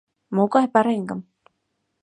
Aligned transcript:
Могай 0.35 0.65
пареҥгым? 0.73 1.21